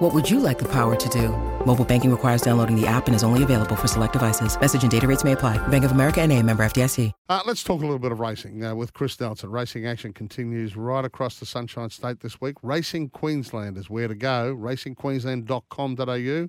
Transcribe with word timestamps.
What 0.00 0.12
would 0.14 0.30
you 0.30 0.40
like 0.40 0.58
the 0.58 0.68
power 0.68 0.96
to 0.96 1.08
do? 1.10 1.28
Mobile 1.66 1.84
banking 1.84 2.10
requires 2.10 2.40
downloading 2.40 2.74
the 2.74 2.86
app 2.86 3.06
and 3.06 3.14
is 3.14 3.22
only 3.22 3.42
available 3.42 3.76
for 3.76 3.86
select 3.86 4.14
devices. 4.14 4.58
Message 4.58 4.80
and 4.80 4.90
data 4.90 5.06
rates 5.06 5.24
may 5.24 5.32
apply. 5.32 5.58
Bank 5.68 5.84
of 5.84 5.90
America 5.90 6.22
and 6.22 6.32
a 6.32 6.42
member 6.42 6.64
FDIC. 6.64 7.12
Uh, 7.28 7.42
let's 7.44 7.62
talk 7.62 7.80
a 7.80 7.82
little 7.82 7.98
bit 7.98 8.10
of 8.10 8.18
racing 8.18 8.64
uh, 8.64 8.74
with 8.74 8.94
Chris 8.94 9.20
Nelson. 9.20 9.50
Racing 9.50 9.86
action 9.86 10.14
continues 10.14 10.74
right 10.74 11.04
across 11.04 11.38
the 11.38 11.44
Sunshine 11.44 11.90
State 11.90 12.20
this 12.20 12.40
week. 12.40 12.56
Racing 12.62 13.10
Queensland 13.10 13.76
is 13.76 13.90
where 13.90 14.08
to 14.08 14.14
go. 14.14 14.56
RacingQueensland.com.au. 14.58 16.48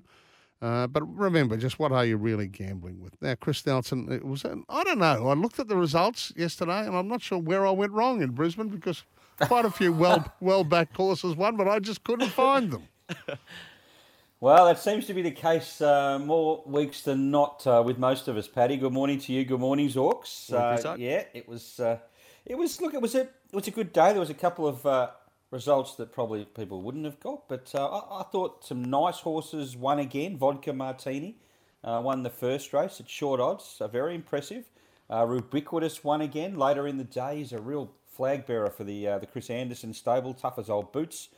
Uh, 0.66 0.86
but 0.86 1.02
remember, 1.02 1.58
just 1.58 1.78
what 1.78 1.92
are 1.92 2.06
you 2.06 2.16
really 2.16 2.48
gambling 2.48 3.02
with? 3.02 3.20
Now, 3.20 3.34
Chris 3.34 3.66
Nelson, 3.66 4.10
it 4.10 4.24
was 4.24 4.46
I 4.46 4.82
don't 4.82 4.98
know. 4.98 5.28
I 5.28 5.34
looked 5.34 5.58
at 5.58 5.68
the 5.68 5.76
results 5.76 6.32
yesterday, 6.36 6.86
and 6.86 6.96
I'm 6.96 7.08
not 7.08 7.20
sure 7.20 7.38
where 7.38 7.66
I 7.66 7.70
went 7.72 7.92
wrong 7.92 8.22
in 8.22 8.30
Brisbane 8.30 8.68
because 8.68 9.04
quite 9.40 9.66
a 9.66 9.70
few 9.70 9.92
well 9.92 10.32
well 10.40 10.64
backed 10.64 10.96
horses 10.96 11.36
won, 11.36 11.58
but 11.58 11.68
I 11.68 11.80
just 11.80 12.02
couldn't 12.02 12.30
find 12.30 12.70
them. 12.70 12.88
Well, 14.42 14.66
that 14.66 14.80
seems 14.80 15.06
to 15.06 15.14
be 15.14 15.22
the 15.22 15.30
case 15.30 15.80
uh, 15.80 16.18
more 16.18 16.64
weeks 16.66 17.02
than 17.02 17.30
not 17.30 17.64
uh, 17.64 17.80
with 17.86 17.96
most 17.96 18.26
of 18.26 18.36
us, 18.36 18.48
Paddy. 18.48 18.76
Good 18.76 18.92
morning 18.92 19.20
to 19.20 19.32
you. 19.32 19.44
Good 19.44 19.60
morning, 19.60 19.88
Zorks. 19.88 20.52
Uh, 20.52 20.96
yeah, 20.98 21.22
it 21.32 21.48
was. 21.48 21.78
Uh, 21.78 21.98
it 22.44 22.58
was. 22.58 22.80
Look, 22.80 22.92
it 22.92 23.00
was 23.00 23.14
a. 23.14 23.20
It 23.20 23.52
was 23.52 23.68
a 23.68 23.70
good 23.70 23.92
day. 23.92 24.10
There 24.10 24.18
was 24.18 24.30
a 24.30 24.34
couple 24.34 24.66
of 24.66 24.84
uh, 24.84 25.10
results 25.52 25.94
that 25.94 26.12
probably 26.12 26.44
people 26.44 26.82
wouldn't 26.82 27.04
have 27.04 27.20
got, 27.20 27.48
but 27.48 27.72
uh, 27.72 27.86
I, 27.86 28.22
I, 28.22 28.24
thought 28.24 28.64
some 28.64 28.84
nice 28.84 29.20
horses 29.20 29.76
won 29.76 30.00
again. 30.00 30.36
Vodka 30.36 30.72
Martini 30.72 31.36
won 31.84 32.24
the 32.24 32.30
first 32.30 32.72
race 32.72 32.98
at 32.98 33.08
short 33.08 33.38
odds. 33.38 33.76
A 33.78 33.86
very 33.86 34.16
impressive. 34.16 34.64
Rubiquitous 35.08 36.02
won 36.02 36.20
again 36.20 36.58
later 36.58 36.88
in 36.88 36.98
the 36.98 37.04
day. 37.04 37.36
He's 37.36 37.52
a 37.52 37.60
real 37.60 37.92
flag 38.08 38.44
bearer 38.46 38.70
for 38.70 38.82
the 38.82 39.04
the 39.20 39.28
Chris 39.30 39.50
Anderson 39.50 39.94
stable. 39.94 40.34
Tough 40.34 40.58
as 40.58 40.68
old 40.68 40.90
boots. 40.90 41.28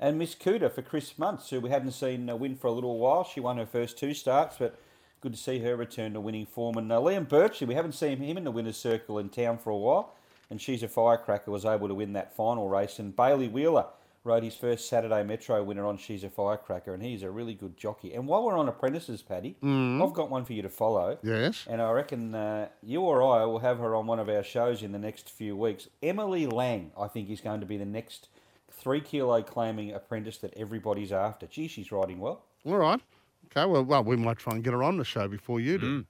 And 0.00 0.18
Miss 0.18 0.34
Cuda 0.34 0.70
for 0.70 0.82
Chris 0.82 1.14
Munce, 1.18 1.50
who 1.50 1.60
we 1.60 1.70
hadn't 1.70 1.92
seen 1.92 2.30
uh, 2.30 2.36
win 2.36 2.54
for 2.54 2.68
a 2.68 2.72
little 2.72 2.98
while. 2.98 3.24
She 3.24 3.40
won 3.40 3.56
her 3.58 3.66
first 3.66 3.98
two 3.98 4.14
starts, 4.14 4.56
but 4.58 4.78
good 5.20 5.32
to 5.32 5.38
see 5.38 5.58
her 5.60 5.76
return 5.76 6.12
to 6.14 6.20
winning 6.20 6.46
form. 6.46 6.76
And 6.76 6.92
uh, 6.92 6.98
Liam 6.98 7.26
Birchley, 7.26 7.66
we 7.66 7.74
haven't 7.74 7.92
seen 7.92 8.18
him 8.18 8.36
in 8.36 8.44
the 8.44 8.50
winner's 8.50 8.76
circle 8.76 9.18
in 9.18 9.28
town 9.28 9.58
for 9.58 9.70
a 9.70 9.76
while. 9.76 10.14
And 10.50 10.60
she's 10.60 10.82
a 10.82 10.88
firecracker, 10.88 11.50
was 11.50 11.64
able 11.64 11.88
to 11.88 11.94
win 11.94 12.14
that 12.14 12.34
final 12.34 12.68
race. 12.68 12.98
And 12.98 13.14
Bailey 13.14 13.48
Wheeler 13.48 13.86
rode 14.24 14.44
his 14.44 14.54
first 14.54 14.88
Saturday 14.88 15.22
Metro 15.22 15.62
winner 15.62 15.86
on 15.86 15.96
She's 15.96 16.22
a 16.22 16.30
Firecracker, 16.30 16.94
and 16.94 17.02
he's 17.02 17.22
a 17.22 17.30
really 17.30 17.54
good 17.54 17.76
jockey. 17.76 18.14
And 18.14 18.26
while 18.26 18.44
we're 18.44 18.58
on 18.58 18.68
apprentices, 18.68 19.22
Paddy, 19.22 19.56
mm. 19.62 20.04
I've 20.04 20.12
got 20.12 20.30
one 20.30 20.44
for 20.44 20.52
you 20.52 20.62
to 20.62 20.68
follow. 20.68 21.18
Yes. 21.22 21.66
And 21.68 21.80
I 21.80 21.90
reckon 21.90 22.34
uh, 22.34 22.68
you 22.82 23.00
or 23.00 23.22
I 23.22 23.44
will 23.44 23.60
have 23.60 23.78
her 23.78 23.94
on 23.94 24.06
one 24.06 24.18
of 24.18 24.28
our 24.28 24.42
shows 24.42 24.82
in 24.82 24.92
the 24.92 24.98
next 24.98 25.30
few 25.30 25.56
weeks. 25.56 25.88
Emily 26.02 26.46
Lang, 26.46 26.92
I 26.98 27.08
think, 27.08 27.30
is 27.30 27.40
going 27.40 27.60
to 27.60 27.66
be 27.66 27.76
the 27.76 27.84
next 27.84 28.28
three 28.70 29.00
kilo 29.00 29.42
claiming 29.42 29.92
apprentice 29.92 30.38
that 30.38 30.54
everybody's 30.56 31.12
after. 31.12 31.46
Gee, 31.46 31.68
she's 31.68 31.92
riding 31.92 32.18
well. 32.20 32.44
All 32.64 32.76
right. 32.76 33.00
Okay. 33.46 33.66
Well, 33.70 33.84
well, 33.84 34.04
we 34.04 34.16
might 34.16 34.38
try 34.38 34.54
and 34.54 34.62
get 34.62 34.72
her 34.72 34.82
on 34.82 34.98
the 34.98 35.04
show 35.04 35.28
before 35.28 35.60
you 35.60 35.78
do. 35.78 36.00
Mm. 36.00 36.04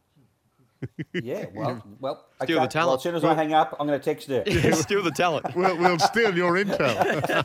yeah, 1.12 1.46
well, 1.54 1.82
well, 1.98 2.24
steal 2.40 2.58
okay. 2.58 2.66
the 2.66 2.70
talent. 2.70 2.86
Well, 2.88 2.96
as 2.96 3.02
soon 3.02 3.14
as 3.16 3.24
I 3.24 3.34
hang 3.34 3.52
up, 3.52 3.76
I'm 3.80 3.86
going 3.88 3.98
to 3.98 4.04
text 4.04 4.28
her. 4.28 4.44
Yeah, 4.46 4.72
steal 4.72 5.02
the 5.02 5.10
talent. 5.10 5.46
we'll, 5.56 5.76
we'll 5.76 5.98
steal 5.98 6.36
your 6.36 6.52
intel. 6.52 7.44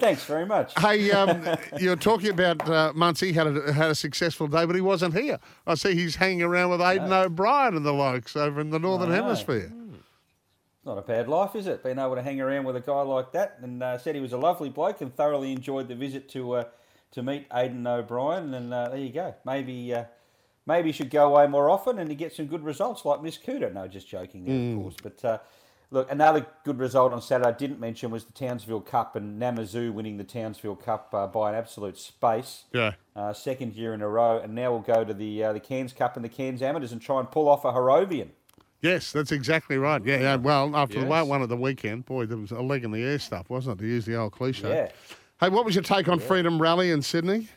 Thanks 0.00 0.24
very 0.24 0.46
much. 0.46 0.72
Hey, 0.80 1.10
um, 1.10 1.44
you're 1.78 1.96
talking 1.96 2.30
about 2.30 2.66
uh, 2.66 2.92
Munce 2.94 3.34
had 3.34 3.48
a, 3.48 3.72
had 3.72 3.90
a 3.90 3.94
successful 3.94 4.46
day, 4.46 4.64
but 4.64 4.74
he 4.74 4.80
wasn't 4.80 5.14
here. 5.14 5.38
I 5.66 5.74
see 5.74 5.94
he's 5.94 6.16
hanging 6.16 6.42
around 6.42 6.70
with 6.70 6.80
Aidan 6.80 7.10
no. 7.10 7.24
O'Brien 7.24 7.76
and 7.76 7.84
the 7.84 7.92
likes 7.92 8.34
over 8.34 8.62
in 8.62 8.70
the 8.70 8.78
Northern 8.78 9.10
Hemisphere 9.10 9.70
not 10.84 10.98
a 10.98 11.02
bad 11.02 11.28
life, 11.28 11.54
is 11.54 11.66
it? 11.66 11.82
Being 11.82 11.98
able 11.98 12.14
to 12.14 12.22
hang 12.22 12.40
around 12.40 12.64
with 12.64 12.76
a 12.76 12.80
guy 12.80 13.00
like 13.02 13.32
that, 13.32 13.58
and 13.62 13.82
uh, 13.82 13.98
said 13.98 14.14
he 14.14 14.20
was 14.20 14.32
a 14.32 14.38
lovely 14.38 14.68
bloke 14.68 15.00
and 15.00 15.14
thoroughly 15.14 15.52
enjoyed 15.52 15.88
the 15.88 15.94
visit 15.94 16.28
to 16.30 16.52
uh, 16.52 16.64
to 17.12 17.22
meet 17.22 17.46
Aidan 17.52 17.86
O'Brien. 17.86 18.52
And 18.54 18.72
uh, 18.72 18.90
there 18.90 18.98
you 18.98 19.12
go. 19.12 19.34
Maybe 19.44 19.94
uh, 19.94 20.04
maybe 20.66 20.90
he 20.90 20.92
should 20.92 21.10
go 21.10 21.32
away 21.32 21.46
more 21.46 21.70
often 21.70 21.98
and 21.98 22.10
he 22.10 22.16
get 22.16 22.34
some 22.34 22.46
good 22.46 22.64
results 22.64 23.04
like 23.04 23.22
Miss 23.22 23.38
Cuda. 23.38 23.72
No, 23.72 23.88
just 23.88 24.08
joking 24.08 24.44
there, 24.44 24.54
mm. 24.54 24.76
of 24.76 24.82
course. 24.82 24.96
But 25.02 25.24
uh, 25.24 25.38
look, 25.90 26.10
another 26.10 26.46
good 26.64 26.78
result 26.78 27.12
on 27.12 27.22
Saturday 27.22 27.48
I 27.48 27.52
didn't 27.52 27.80
mention 27.80 28.10
was 28.10 28.24
the 28.24 28.32
Townsville 28.32 28.80
Cup 28.80 29.16
and 29.16 29.40
Namazu 29.40 29.92
winning 29.92 30.18
the 30.18 30.24
Townsville 30.24 30.76
Cup 30.76 31.14
uh, 31.14 31.26
by 31.26 31.50
an 31.50 31.54
absolute 31.54 31.98
space. 31.98 32.64
Yeah. 32.72 32.92
second 33.32 33.74
year 33.74 33.94
in 33.94 34.02
a 34.02 34.08
row, 34.08 34.38
and 34.38 34.54
now 34.54 34.72
we'll 34.72 34.80
go 34.80 35.02
to 35.02 35.14
the 35.14 35.40
the 35.54 35.60
Cairns 35.60 35.94
Cup 35.94 36.16
and 36.16 36.24
the 36.24 36.28
Cairns 36.28 36.60
Amateurs 36.60 36.92
and 36.92 37.00
try 37.00 37.20
and 37.20 37.30
pull 37.30 37.48
off 37.48 37.64
a 37.64 37.72
Harrovian. 37.72 38.28
Yes, 38.84 39.12
that's 39.12 39.32
exactly 39.32 39.78
right. 39.78 40.04
Yeah, 40.04 40.18
yeah. 40.18 40.36
Well, 40.36 40.76
after 40.76 40.98
yes. 40.98 41.08
the 41.08 41.24
one 41.24 41.40
at 41.40 41.48
the 41.48 41.56
weekend, 41.56 42.04
boy, 42.04 42.26
there 42.26 42.36
was 42.36 42.50
a 42.50 42.60
leg 42.60 42.84
in 42.84 42.90
the 42.90 43.02
air 43.02 43.18
stuff, 43.18 43.48
wasn't 43.48 43.80
it? 43.80 43.82
To 43.82 43.88
use 43.88 44.04
the 44.04 44.14
old 44.14 44.32
cliche. 44.32 44.68
Yeah. 44.68 44.88
Hey, 45.40 45.48
what 45.48 45.64
was 45.64 45.74
your 45.74 45.82
take 45.82 46.06
on 46.06 46.20
yeah. 46.20 46.26
Freedom 46.26 46.60
Rally 46.60 46.90
in 46.90 47.00
Sydney? 47.00 47.48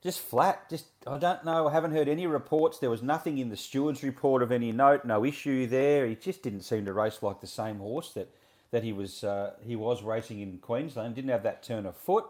Just 0.00 0.20
flat. 0.20 0.70
Just 0.70 0.86
I 1.04 1.18
don't 1.18 1.44
know. 1.44 1.66
I 1.66 1.72
haven't 1.72 1.90
heard 1.90 2.08
any 2.08 2.28
reports. 2.28 2.78
There 2.78 2.90
was 2.90 3.02
nothing 3.02 3.38
in 3.38 3.48
the 3.48 3.56
steward's 3.56 4.04
report 4.04 4.40
of 4.40 4.52
any 4.52 4.70
note. 4.70 5.04
No 5.04 5.24
issue 5.24 5.66
there. 5.66 6.06
He 6.06 6.14
just 6.14 6.44
didn't 6.44 6.60
seem 6.60 6.84
to 6.84 6.92
race 6.92 7.20
like 7.20 7.40
the 7.40 7.48
same 7.48 7.78
horse 7.78 8.12
that 8.12 8.32
that 8.70 8.84
he 8.84 8.92
was 8.92 9.24
uh, 9.24 9.54
he 9.66 9.74
was 9.74 10.04
racing 10.04 10.38
in 10.38 10.58
Queensland. 10.58 11.16
Didn't 11.16 11.30
have 11.30 11.42
that 11.42 11.64
turn 11.64 11.86
of 11.86 11.96
foot. 11.96 12.24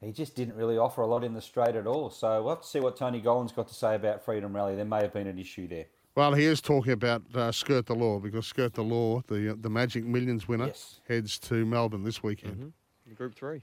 He 0.00 0.10
just 0.10 0.34
didn't 0.34 0.56
really 0.56 0.76
offer 0.76 1.02
a 1.02 1.06
lot 1.06 1.22
in 1.22 1.34
the 1.34 1.40
straight 1.40 1.76
at 1.76 1.86
all. 1.86 2.10
So 2.10 2.42
we'll 2.42 2.56
have 2.56 2.62
to 2.62 2.68
see 2.68 2.80
what 2.80 2.96
Tony 2.96 3.20
Gollan's 3.20 3.52
got 3.52 3.68
to 3.68 3.74
say 3.74 3.94
about 3.94 4.24
Freedom 4.24 4.54
Rally. 4.54 4.74
There 4.74 4.84
may 4.84 5.02
have 5.02 5.12
been 5.12 5.28
an 5.28 5.38
issue 5.38 5.68
there. 5.68 5.86
Well, 6.16 6.32
he 6.32 6.46
is 6.46 6.62
talking 6.62 6.94
about 6.94 7.22
uh, 7.34 7.52
Skirt 7.52 7.84
the 7.84 7.94
Law 7.94 8.18
because 8.18 8.46
Skirt 8.46 8.72
the 8.72 8.82
Law, 8.82 9.22
the 9.26 9.52
uh, 9.52 9.54
the 9.60 9.68
Magic 9.68 10.04
Millions 10.04 10.48
winner, 10.48 10.68
yes. 10.68 11.00
heads 11.06 11.38
to 11.40 11.66
Melbourne 11.66 12.04
this 12.04 12.22
weekend. 12.22 12.56
Mm-hmm. 12.56 13.14
Group 13.14 13.34
three. 13.34 13.62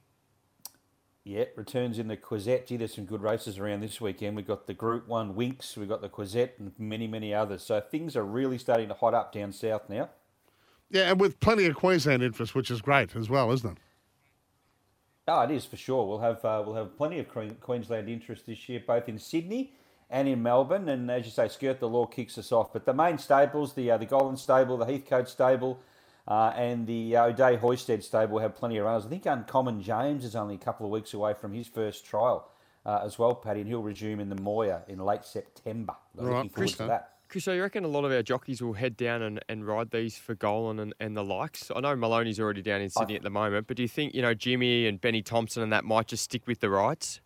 Yeah, 1.23 1.45
returns 1.55 1.99
in 1.99 2.07
the 2.07 2.17
Quezette. 2.17 2.67
Gee, 2.67 2.77
there's 2.77 2.93
some 2.93 3.05
good 3.05 3.21
races 3.21 3.57
around 3.57 3.79
this 3.79 3.99
weekend. 3.99 4.35
We've 4.35 4.45
got 4.45 4.67
the 4.67 4.73
Group 4.73 5.07
1 5.07 5.35
Winx, 5.35 5.77
we've 5.77 5.87
got 5.87 6.01
the 6.01 6.09
Quezette, 6.09 6.59
and 6.59 6.73
many, 6.77 7.07
many 7.07 7.33
others. 7.33 7.63
So 7.63 7.79
things 7.79 8.17
are 8.17 8.25
really 8.25 8.57
starting 8.57 8.89
to 8.89 8.93
hot 8.93 9.13
up 9.13 9.31
down 9.31 9.53
south 9.53 9.87
now. 9.87 10.09
Yeah, 10.89 11.11
and 11.11 11.21
with 11.21 11.39
plenty 11.39 11.65
of 11.65 11.75
Queensland 11.75 12.23
interest, 12.23 12.55
which 12.55 12.69
is 12.69 12.81
great 12.81 13.15
as 13.15 13.29
well, 13.29 13.53
isn't 13.53 13.71
it? 13.71 13.77
Oh, 15.29 15.41
it 15.43 15.51
is 15.51 15.63
for 15.63 15.77
sure. 15.77 16.05
We'll 16.05 16.19
have 16.19 16.43
uh, 16.43 16.61
we'll 16.65 16.75
have 16.75 16.97
plenty 16.97 17.19
of 17.19 17.29
Queensland 17.61 18.09
interest 18.09 18.45
this 18.45 18.67
year, 18.67 18.83
both 18.85 19.07
in 19.07 19.17
Sydney 19.17 19.73
and 20.13 20.27
in 20.27 20.41
Melbourne. 20.41 20.87
And 20.87 21.11
as 21.11 21.25
you 21.25 21.31
say, 21.31 21.49
Skirt 21.49 21.79
the 21.79 21.89
Law 21.89 22.05
kicks 22.05 22.37
us 22.37 22.51
off. 22.53 22.71
But 22.71 22.85
the 22.85 22.93
main 22.93 23.17
stables, 23.17 23.73
the 23.73 23.91
uh, 23.91 23.97
the 23.97 24.05
Gollan 24.05 24.37
Stable, 24.37 24.77
the 24.77 24.85
Heathcote 24.85 25.27
Stable, 25.27 25.79
uh, 26.27 26.53
and 26.55 26.87
the 26.87 27.17
uh, 27.17 27.25
O'Dea 27.25 27.57
Hoysted 27.57 28.03
Stable 28.03 28.39
have 28.39 28.55
plenty 28.55 28.77
of 28.77 28.85
runners. 28.85 29.05
I 29.05 29.09
think 29.09 29.25
Uncommon 29.25 29.81
James 29.81 30.23
is 30.23 30.35
only 30.35 30.55
a 30.55 30.59
couple 30.59 30.85
of 30.85 30.91
weeks 30.91 31.13
away 31.13 31.33
from 31.33 31.53
his 31.53 31.67
first 31.67 32.05
trial 32.05 32.47
uh, 32.85 33.01
as 33.03 33.17
well, 33.17 33.35
Paddy, 33.35 33.61
and 33.61 33.67
he'll 33.67 33.81
resume 33.81 34.19
in 34.19 34.29
the 34.29 34.39
Moir 34.41 34.83
in 34.87 34.99
late 34.99 35.25
September. 35.25 35.95
Right. 36.15 36.35
Looking 36.35 36.49
forward 36.49 36.53
Chris, 36.53 36.71
to 36.73 36.85
that. 36.85 37.09
Chris, 37.27 37.45
so 37.45 37.53
you 37.53 37.63
reckon 37.63 37.83
a 37.83 37.87
lot 37.87 38.05
of 38.05 38.11
our 38.11 38.21
jockeys 38.21 38.61
will 38.61 38.73
head 38.73 38.95
down 38.95 39.23
and, 39.23 39.43
and 39.49 39.65
ride 39.65 39.89
these 39.89 40.15
for 40.15 40.35
Gollan 40.35 40.79
and, 40.79 40.93
and 40.99 41.17
the 41.17 41.23
likes? 41.23 41.71
I 41.75 41.79
know 41.79 41.95
Maloney's 41.95 42.39
already 42.39 42.61
down 42.61 42.81
in 42.81 42.91
Sydney 42.91 43.15
I, 43.15 43.17
at 43.17 43.23
the 43.23 43.31
moment, 43.31 43.65
but 43.65 43.77
do 43.77 43.81
you 43.81 43.89
think, 43.89 44.13
you 44.13 44.21
know, 44.21 44.35
Jimmy 44.35 44.85
and 44.85 45.01
Benny 45.01 45.23
Thompson 45.23 45.63
and 45.63 45.73
that 45.73 45.83
might 45.83 46.07
just 46.07 46.25
stick 46.25 46.45
with 46.45 46.59
the 46.59 46.69
rides? 46.69 47.19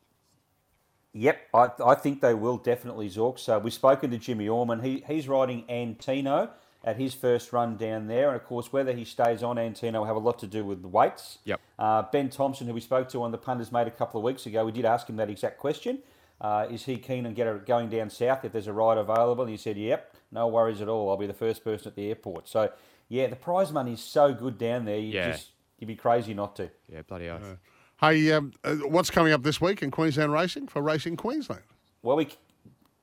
Yep, 1.14 1.38
I, 1.54 1.70
I 1.84 1.96
think 1.96 2.22
they 2.22 2.34
will 2.34 2.58
definitely, 2.58 3.10
Zork. 3.10 3.40
So 3.40 3.58
we've 3.60 3.74
spoken 3.74 4.12
to 4.12 4.18
Jimmy 4.18 4.48
Orman. 4.48 4.82
He, 4.82 5.04
he's 5.08 5.28
riding 5.28 5.64
Antino 5.70 6.52
at 6.84 6.96
his 6.96 7.14
first 7.14 7.52
run 7.52 7.76
down 7.76 8.08
there. 8.08 8.28
And 8.28 8.36
of 8.36 8.46
course, 8.46 8.72
whether 8.72 8.94
he 8.94 9.04
stays 9.04 9.44
on 9.44 9.58
Antino 9.58 10.00
will 10.00 10.06
have 10.06 10.16
a 10.16 10.20
lot 10.20 10.40
to 10.40 10.48
do 10.48 10.64
with 10.64 10.82
the 10.82 10.88
weights. 10.88 11.40
Yep. 11.46 11.60
Uh, 11.78 12.04
ben 12.12 12.30
Thompson, 12.30 12.68
who 12.68 12.74
we 12.74 12.82
spoke 12.82 13.10
to 13.10 13.24
on 13.24 13.32
the 13.32 13.38
punters 13.38 13.72
made 13.72 13.88
a 13.88 13.92
couple 13.92 14.20
of 14.20 14.24
weeks 14.24 14.46
ago, 14.46 14.64
we 14.64 14.72
did 14.72 14.86
ask 14.86 15.10
him 15.10 15.16
that 15.18 15.30
exact 15.30 15.58
question. 15.58 16.00
Uh, 16.40 16.68
is 16.70 16.86
he 16.86 16.98
keen 16.98 17.26
on 17.26 17.34
get 17.34 17.66
going 17.66 17.90
down 17.90 18.10
south 18.12 18.46
if 18.46 18.52
there's 18.52 18.68
a 18.68 18.74
ride 18.74 19.00
available? 19.00 19.44
And 19.44 19.52
he 19.52 19.58
said, 19.58 19.76
yep, 19.76 20.16
no 20.32 20.48
worries 20.48 20.82
at 20.82 20.88
all. 20.88 21.10
I'll 21.10 21.18
be 21.18 21.26
the 21.26 21.34
first 21.34 21.64
person 21.64 21.88
at 21.88 21.96
the 21.96 22.10
airport. 22.10 22.48
So, 22.48 22.72
yeah, 23.10 23.28
the 23.28 23.36
prize 23.36 23.72
money 23.72 23.94
is 23.94 24.02
so 24.02 24.34
good 24.34 24.58
down 24.58 24.86
there. 24.86 25.00
You 25.00 25.14
yeah. 25.14 25.32
just, 25.32 25.50
you'd 25.80 25.88
be 25.88 25.96
crazy 25.96 26.36
not 26.36 26.56
to. 26.58 26.70
Yeah, 26.94 27.02
bloody 27.02 27.30
oath. 27.30 27.58
Hey, 28.00 28.32
um, 28.32 28.54
uh, 28.64 28.76
what's 28.76 29.10
coming 29.10 29.34
up 29.34 29.42
this 29.42 29.60
week 29.60 29.82
in 29.82 29.90
Queensland 29.90 30.32
racing 30.32 30.68
for 30.68 30.84
Racing 30.84 31.18
Queensland? 31.18 31.64
Well, 32.04 32.18
we 32.18 32.30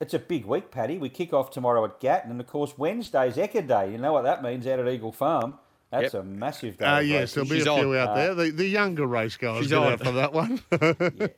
it's 0.00 0.14
a 0.14 0.19
big 0.19 0.44
week, 0.44 0.70
Paddy. 0.70 0.99
We 0.99 1.08
kick 1.08 1.32
off 1.32 1.50
tomorrow 1.50 1.85
at 1.85 1.99
Gatton, 1.99 2.31
and 2.31 2.41
of 2.41 2.46
course 2.46 2.79
Wednesday's 2.79 3.35
Ekka 3.35 3.67
Day. 3.67 3.91
You 3.93 3.99
know 3.99 4.12
what 4.12 4.23
that 4.23 4.43
means 4.43 4.67
out 4.67 4.79
at 4.79 4.88
Eagle 4.88 5.12
Farm. 5.12 5.58
That's 5.91 6.14
yep. 6.14 6.23
a 6.23 6.26
massive 6.26 6.76
day. 6.76 6.85
Uh, 6.85 6.99
yes, 7.00 7.35
there'll 7.35 7.49
be 7.49 7.58
She's 7.58 7.67
a 7.67 7.75
few 7.75 7.94
on. 7.94 7.99
out 7.99 8.08
uh, 8.11 8.14
there. 8.14 8.35
The, 8.35 8.50
the 8.50 8.67
younger 8.67 9.06
race 9.06 9.37
guys 9.37 9.67
get 9.67 9.79
out 9.79 10.00
for 10.00 10.12
that 10.12 10.32
one. 10.32 10.61
yeah, 10.73 11.29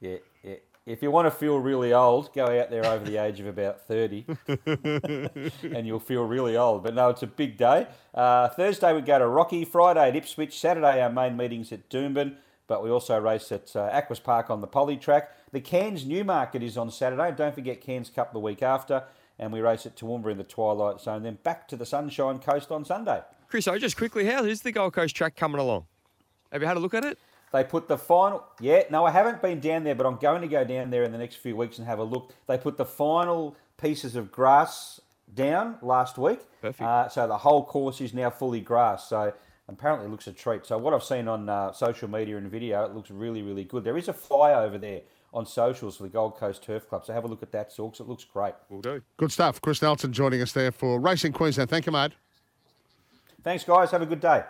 yeah, 0.00 0.16
yeah. 0.42 0.54
if 0.86 1.02
you 1.02 1.10
want 1.10 1.26
to 1.26 1.30
feel 1.30 1.58
really 1.58 1.92
old, 1.92 2.32
go 2.32 2.44
out 2.46 2.70
there 2.70 2.86
over 2.86 3.04
the 3.04 3.16
age 3.16 3.40
of 3.40 3.46
about 3.46 3.80
30 3.82 4.24
and 5.76 5.86
you'll 5.86 5.98
feel 5.98 6.24
really 6.24 6.56
old. 6.56 6.84
But 6.84 6.94
no, 6.94 7.10
it's 7.10 7.22
a 7.22 7.28
big 7.28 7.56
day. 7.56 7.88
Uh, 8.12 8.48
Thursday 8.48 8.92
we 8.92 9.00
go 9.00 9.18
to 9.18 9.26
Rocky, 9.26 9.64
Friday 9.64 10.08
at 10.08 10.16
Ipswich, 10.16 10.58
Saturday 10.58 11.00
our 11.02 11.10
main 11.10 11.36
meeting's 11.36 11.72
at 11.72 11.88
Doomben, 11.90 12.36
but 12.66 12.82
we 12.82 12.90
also 12.90 13.18
race 13.20 13.52
at 13.52 13.74
uh, 13.76 13.90
Aquis 13.92 14.22
Park 14.22 14.50
on 14.50 14.60
the 14.60 14.66
Poly 14.66 14.96
track. 14.96 15.30
The 15.52 15.60
Cairns 15.60 16.04
Newmarket 16.04 16.62
is 16.62 16.76
on 16.76 16.90
Saturday. 16.90 17.32
Don't 17.36 17.54
forget 17.54 17.80
Cairns 17.80 18.10
Cup 18.10 18.32
the 18.32 18.38
week 18.38 18.62
after, 18.62 19.04
and 19.38 19.52
we 19.52 19.60
race 19.60 19.86
at 19.86 19.96
Toowoomba 19.96 20.30
in 20.30 20.38
the 20.38 20.44
Twilight 20.44 21.00
Zone, 21.00 21.22
then 21.22 21.38
back 21.42 21.68
to 21.68 21.76
the 21.76 21.86
Sunshine 21.86 22.38
Coast 22.38 22.70
on 22.70 22.84
Sunday. 22.84 23.22
Chris, 23.48 23.68
oh, 23.68 23.78
just 23.78 23.96
quickly, 23.96 24.26
how 24.26 24.44
is 24.44 24.62
the 24.62 24.72
Gold 24.72 24.94
Coast 24.94 25.14
track 25.14 25.36
coming 25.36 25.60
along? 25.60 25.86
Have 26.50 26.62
you 26.62 26.68
had 26.68 26.76
a 26.76 26.80
look 26.80 26.94
at 26.94 27.04
it? 27.04 27.18
They 27.52 27.62
put 27.62 27.86
the 27.86 27.98
final. 27.98 28.44
Yeah, 28.60 28.82
no, 28.90 29.04
I 29.04 29.12
haven't 29.12 29.40
been 29.40 29.60
down 29.60 29.84
there, 29.84 29.94
but 29.94 30.06
I'm 30.06 30.16
going 30.16 30.42
to 30.42 30.48
go 30.48 30.64
down 30.64 30.90
there 30.90 31.04
in 31.04 31.12
the 31.12 31.18
next 31.18 31.36
few 31.36 31.54
weeks 31.54 31.78
and 31.78 31.86
have 31.86 32.00
a 32.00 32.04
look. 32.04 32.34
They 32.48 32.58
put 32.58 32.76
the 32.76 32.84
final 32.84 33.56
pieces 33.80 34.16
of 34.16 34.32
grass 34.32 35.00
down 35.32 35.76
last 35.82 36.18
week. 36.18 36.40
Perfect. 36.60 36.82
Uh, 36.82 37.08
so 37.08 37.28
the 37.28 37.38
whole 37.38 37.64
course 37.64 38.00
is 38.00 38.12
now 38.12 38.30
fully 38.30 38.60
grass. 38.60 39.08
So 39.08 39.32
apparently 39.68 40.06
it 40.06 40.10
looks 40.10 40.26
a 40.26 40.32
treat. 40.32 40.66
So 40.66 40.78
what 40.78 40.94
I've 40.94 41.04
seen 41.04 41.28
on 41.28 41.48
uh, 41.48 41.72
social 41.72 42.08
media 42.08 42.36
and 42.36 42.50
video, 42.50 42.84
it 42.84 42.94
looks 42.94 43.10
really, 43.10 43.42
really 43.42 43.64
good. 43.64 43.84
There 43.84 43.96
is 43.96 44.08
a 44.08 44.12
fly 44.12 44.54
over 44.54 44.78
there 44.78 45.00
on 45.32 45.44
socials 45.44 45.96
for 45.96 46.04
the 46.04 46.08
Gold 46.08 46.36
Coast 46.36 46.62
Turf 46.62 46.88
Club. 46.88 47.04
So 47.04 47.12
have 47.12 47.24
a 47.24 47.28
look 47.28 47.42
at 47.42 47.50
that, 47.52 47.70
Zorks. 47.70 48.00
It 48.00 48.08
looks 48.08 48.24
great. 48.24 48.54
Will 48.68 48.80
do. 48.80 49.02
Good 49.16 49.32
stuff. 49.32 49.60
Chris 49.60 49.82
Nelson 49.82 50.12
joining 50.12 50.40
us 50.40 50.52
there 50.52 50.70
for 50.70 51.00
Racing 51.00 51.32
Queensland. 51.32 51.70
Thank 51.70 51.86
you, 51.86 51.92
mate. 51.92 52.12
Thanks, 53.42 53.64
guys. 53.64 53.90
Have 53.90 54.02
a 54.02 54.06
good 54.06 54.20
day. 54.20 54.44